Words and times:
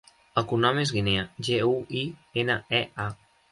El 0.41 0.45
cognom 0.51 0.79
és 0.83 0.93
Guinea: 0.95 1.27
ge, 1.49 1.61
u, 1.73 1.77
i, 2.01 2.03
ena, 2.45 2.59
e, 2.83 2.83
a. 3.07 3.09